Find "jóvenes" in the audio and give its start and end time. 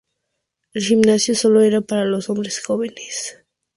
2.65-3.45